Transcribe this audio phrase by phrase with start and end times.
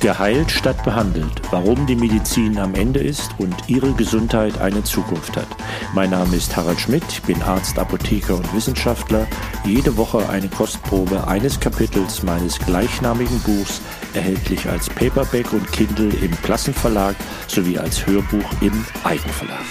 [0.00, 1.42] Geheilt statt behandelt.
[1.50, 5.48] Warum die Medizin am Ende ist und Ihre Gesundheit eine Zukunft hat.
[5.94, 9.26] Mein Name ist Harald Schmidt, ich bin Arzt, Apotheker und Wissenschaftler.
[9.62, 13.82] Jede Woche eine Kostprobe eines Kapitels meines gleichnamigen Buchs,
[14.14, 17.14] erhältlich als Paperback und Kindle im Klassenverlag
[17.46, 19.66] sowie als Hörbuch im Eigenverlag.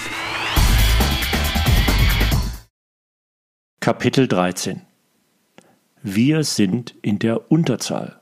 [3.80, 4.82] Kapitel 13
[6.04, 8.19] Wir sind in der Unterzahl.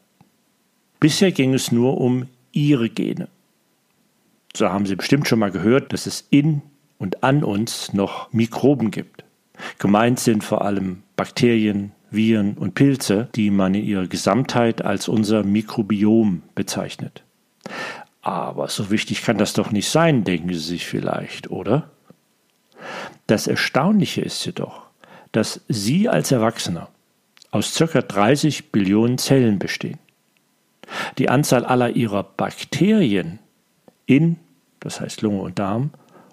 [1.00, 3.28] Bisher ging es nur um ihre Gene.
[4.54, 6.62] So haben Sie bestimmt schon mal gehört, dass es in
[6.98, 9.24] und an uns noch Mikroben gibt.
[9.78, 15.44] Gemeint sind vor allem Bakterien, Viren und Pilze, die man in ihrer Gesamtheit als unser
[15.44, 17.22] Mikrobiom bezeichnet.
[18.22, 21.90] Aber so wichtig kann das doch nicht sein, denken Sie sich vielleicht, oder?
[23.26, 24.82] Das Erstaunliche ist jedoch,
[25.32, 26.88] dass Sie als Erwachsener
[27.50, 28.02] aus ca.
[28.02, 29.98] 30 Billionen Zellen bestehen.
[31.18, 33.38] Die Anzahl aller ihrer Bakterien
[34.06, 34.36] in,
[34.80, 35.90] das heißt Lunge und Darm,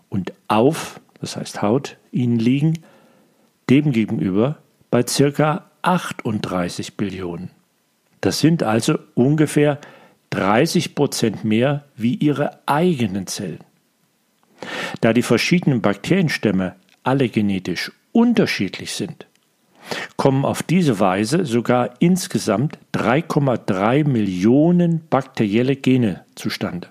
[0.10, 2.80] und auf, das heißt Haut, ihnen liegen,
[3.70, 4.58] demgegenüber
[4.92, 7.52] bei circa 38 Billionen.
[8.22, 9.80] Das sind also ungefähr
[10.32, 13.60] 30 Prozent mehr wie ihre eigenen Zellen.
[15.02, 19.28] Da die verschiedenen Bakterienstämme alle genetisch unterschiedlich sind,
[20.18, 26.90] kommen auf diese Weise sogar insgesamt 3,3 Millionen bakterielle Gene zustande.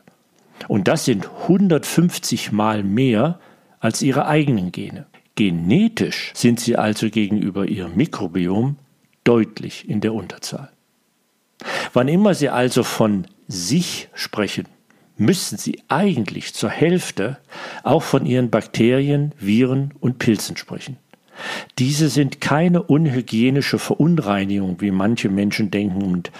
[0.69, 3.39] Und das sind 150 Mal mehr
[3.81, 5.07] als ihre eigenen Gene.
[5.35, 8.77] Genetisch sind sie also gegenüber ihrem Mikrobiom
[9.25, 10.71] deutlich in der Unterzahl.
[11.93, 14.67] Wann immer Sie also von sich sprechen,
[15.17, 17.39] müssen Sie eigentlich zur Hälfte
[17.83, 20.99] auch von Ihren Bakterien, Viren und Pilzen sprechen.
[21.79, 26.31] Diese sind keine unhygienische Verunreinigung, wie manche Menschen denken und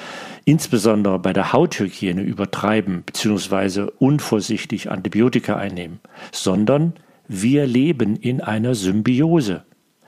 [0.45, 3.89] insbesondere bei der Hauthygiene übertreiben bzw.
[3.99, 6.01] unvorsichtig Antibiotika einnehmen,
[6.33, 6.95] sondern
[7.29, 9.65] wir leben in einer Symbiose.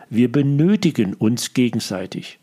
[0.09, 2.39] Wir benötigen uns gegenseitig.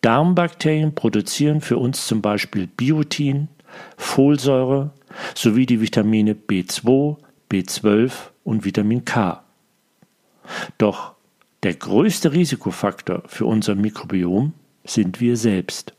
[0.00, 3.48] Darmbakterien produzieren für uns zum Beispiel Biotin,
[3.96, 4.90] Folsäure
[5.34, 7.16] sowie die Vitamine B2,
[7.50, 8.12] B12
[8.44, 9.42] und Vitamin K.
[10.78, 11.11] Doch
[11.62, 14.52] der größte Risikofaktor für unser Mikrobiom
[14.84, 15.94] sind wir selbst.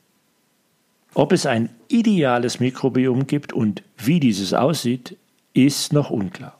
[1.13, 5.15] Ob es ein ideales Mikrobiom gibt und wie dieses aussieht,
[5.53, 6.57] ist noch unklar.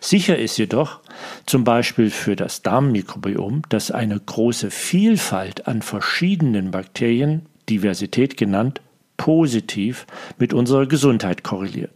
[0.00, 1.00] Sicher ist jedoch,
[1.44, 8.80] zum Beispiel für das Darmmikrobiom, dass eine große Vielfalt an verschiedenen Bakterien, Diversität genannt,
[9.16, 10.06] positiv
[10.38, 11.95] mit unserer Gesundheit korreliert.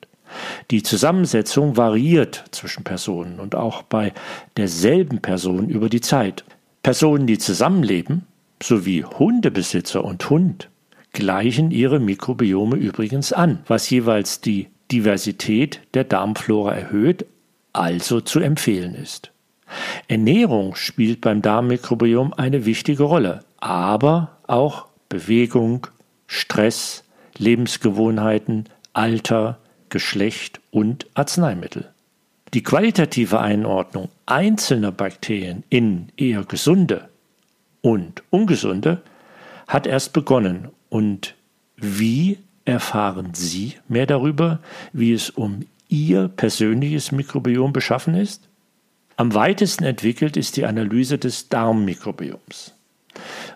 [0.71, 4.13] Die Zusammensetzung variiert zwischen Personen und auch bei
[4.57, 6.45] derselben Person über die Zeit.
[6.83, 8.27] Personen, die zusammenleben,
[8.63, 10.69] sowie Hundebesitzer und Hund,
[11.13, 17.27] gleichen ihre Mikrobiome übrigens an, was jeweils die Diversität der Darmflora erhöht,
[17.73, 19.33] also zu empfehlen ist.
[20.09, 25.87] Ernährung spielt beim Darmmikrobiom eine wichtige Rolle, aber auch Bewegung,
[26.27, 27.05] Stress,
[27.39, 29.59] Lebensgewohnheiten, Alter,
[29.91, 31.91] Geschlecht und Arzneimittel.
[32.55, 37.09] Die qualitative Einordnung einzelner Bakterien in eher gesunde
[37.81, 39.03] und ungesunde
[39.69, 41.35] hat erst begonnen und
[41.77, 44.59] wie erfahren Sie mehr darüber,
[44.93, 48.49] wie es um Ihr persönliches Mikrobiom beschaffen ist?
[49.17, 52.75] Am weitesten entwickelt ist die Analyse des Darmmikrobioms.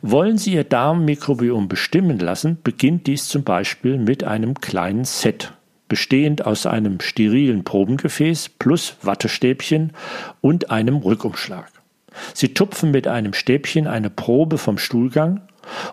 [0.02, 5.52] Wollen Sie Ihr Darmmikrobiom bestimmen lassen, beginnt dies zum Beispiel mit einem kleinen Set
[5.94, 9.92] bestehend aus einem sterilen Probengefäß plus Wattestäbchen
[10.40, 11.70] und einem Rückumschlag.
[12.32, 15.42] Sie tupfen mit einem Stäbchen eine Probe vom Stuhlgang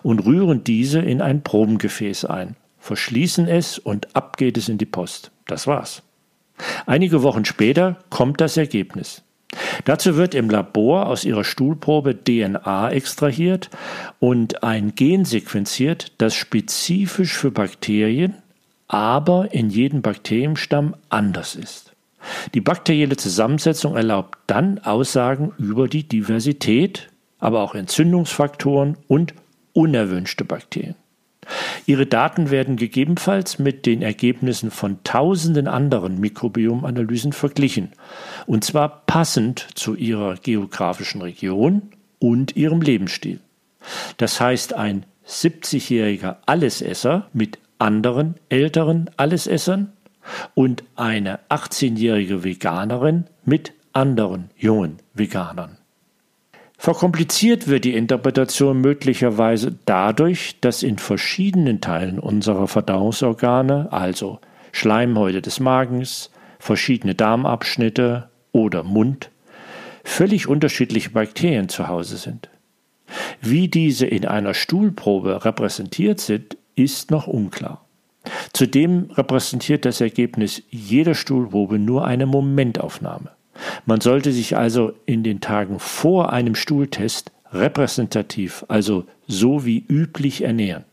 [0.02, 4.86] und rühren diese in ein Probengefäß ein, verschließen es und ab geht es in die
[4.86, 5.30] Post.
[5.46, 6.02] Das war's.
[6.84, 9.22] Einige Wochen später kommt das Ergebnis.
[9.84, 13.70] Dazu wird im Labor aus ihrer Stuhlprobe DNA extrahiert
[14.18, 18.41] und ein Gen sequenziert, das spezifisch für Bakterien
[18.92, 21.94] aber in jedem Bakterienstamm anders ist.
[22.52, 27.08] Die bakterielle Zusammensetzung erlaubt dann Aussagen über die Diversität,
[27.38, 29.32] aber auch Entzündungsfaktoren und
[29.72, 30.94] unerwünschte Bakterien.
[31.86, 37.92] Ihre Daten werden gegebenenfalls mit den Ergebnissen von tausenden anderen Mikrobiomanalysen verglichen,
[38.46, 43.40] und zwar passend zu ihrer geografischen Region und ihrem Lebensstil.
[44.18, 49.92] Das heißt, ein 70-jähriger Allesesser mit anderen älteren Allesessern
[50.54, 55.76] und eine 18-jährige Veganerin mit anderen jungen Veganern.
[56.78, 64.40] Verkompliziert wird die Interpretation möglicherweise dadurch, dass in verschiedenen Teilen unserer Verdauungsorgane, also
[64.72, 69.30] Schleimhäute des Magens, verschiedene Darmabschnitte oder Mund
[70.04, 72.48] völlig unterschiedliche Bakterien zu Hause sind.
[73.40, 77.84] Wie diese in einer Stuhlprobe repräsentiert sind, ist noch unklar.
[78.52, 83.30] Zudem repräsentiert das Ergebnis jeder Stuhlprobe nur eine Momentaufnahme.
[83.86, 90.42] Man sollte sich also in den Tagen vor einem Stuhltest repräsentativ, also so wie üblich
[90.42, 90.84] ernähren.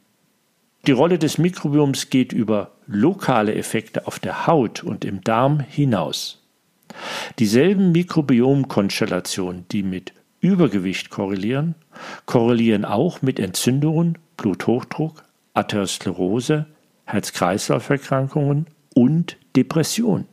[0.87, 6.41] Die Rolle des Mikrobioms geht über lokale Effekte auf der Haut und im Darm hinaus.
[7.37, 11.75] Dieselben Mikrobiomkonstellationen, die mit Übergewicht korrelieren,
[12.25, 15.23] korrelieren auch mit Entzündungen, Bluthochdruck,
[15.53, 16.65] Atherosklerose,
[17.05, 20.25] Herz-Kreislauf-Erkrankungen und Depression.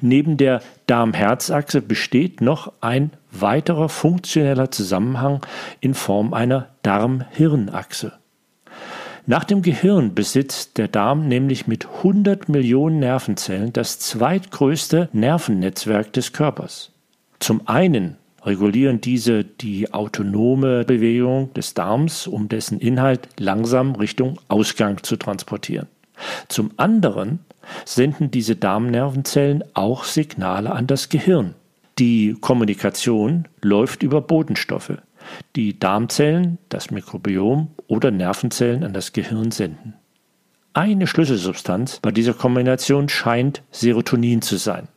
[0.00, 5.46] Neben der Darm-Herz-Achse besteht noch ein weiterer funktioneller Zusammenhang
[5.80, 8.12] in Form einer Darm-Hirn-Achse.
[9.26, 16.32] Nach dem Gehirn besitzt der Darm nämlich mit 100 Millionen Nervenzellen das zweitgrößte Nervennetzwerk des
[16.32, 16.92] Körpers.
[17.38, 25.02] Zum einen regulieren diese die autonome Bewegung des Darms, um dessen Inhalt langsam Richtung Ausgang
[25.02, 25.88] zu transportieren.
[26.48, 27.40] Zum anderen
[27.84, 31.54] senden diese Darmnervenzellen auch Signale an das Gehirn.
[31.98, 34.98] Die Kommunikation läuft über Botenstoffe,
[35.56, 39.94] die Darmzellen, das Mikrobiom oder Nervenzellen an das Gehirn senden.
[40.72, 44.88] Eine Schlüsselsubstanz bei dieser Kombination scheint Serotonin zu sein.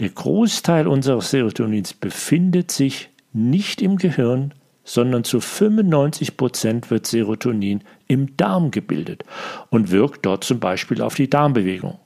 [0.00, 7.82] Der Großteil unseres Serotonins befindet sich nicht im Gehirn, sondern zu 95 Prozent wird Serotonin
[8.06, 9.24] im Darm gebildet
[9.70, 11.98] und wirkt dort zum Beispiel auf die Darmbewegung.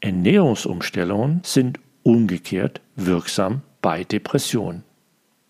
[0.00, 4.82] Ernährungsumstellungen sind umgekehrt wirksam bei Depressionen.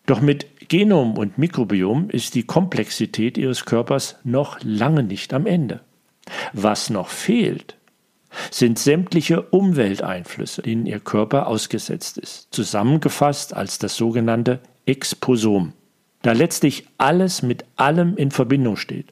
[0.05, 5.81] Doch mit Genom und Mikrobiom ist die Komplexität ihres Körpers noch lange nicht am Ende.
[6.53, 7.77] Was noch fehlt,
[8.51, 15.73] sind sämtliche Umwelteinflüsse, denen ihr Körper ausgesetzt ist, zusammengefasst als das sogenannte Exposom.
[16.21, 19.07] Da letztlich alles mit allem in Verbindung steht,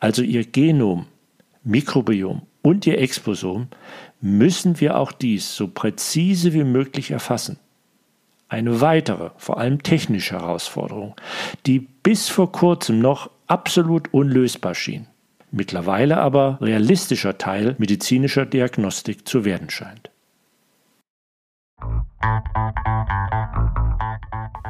[0.00, 1.06] also ihr Genom,
[1.64, 3.68] Mikrobiom und ihr Exposom,
[4.20, 7.58] müssen wir auch dies so präzise wie möglich erfassen.
[8.48, 11.16] Eine weitere, vor allem technische Herausforderung,
[11.66, 15.06] die bis vor kurzem noch absolut unlösbar schien
[15.54, 20.10] mittlerweile aber realistischer Teil medizinischer Diagnostik zu werden scheint.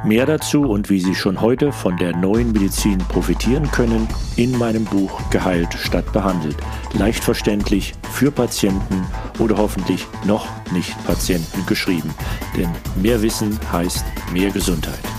[0.05, 4.85] Mehr dazu und wie Sie schon heute von der neuen Medizin profitieren können, in meinem
[4.85, 6.57] Buch Geheilt statt behandelt.
[6.93, 9.03] Leicht verständlich für Patienten
[9.39, 12.13] oder hoffentlich noch nicht Patienten geschrieben.
[12.55, 12.69] Denn
[13.01, 15.14] mehr Wissen heißt mehr Gesundheit.